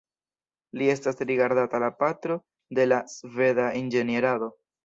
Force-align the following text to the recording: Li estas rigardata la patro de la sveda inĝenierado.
Li 0.81 0.87
estas 0.93 1.21
rigardata 1.31 1.83
la 1.85 1.91
patro 2.01 2.39
de 2.81 2.89
la 2.91 3.01
sveda 3.19 3.71
inĝenierado. 3.83 4.53